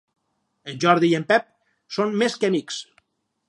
En 0.71 0.79
Jordi 0.85 1.11
i 1.11 1.19
en 1.19 1.27
Pep 1.33 1.47
són 1.99 2.19
més 2.23 2.39
que 2.41 2.53
amics. 2.53 2.83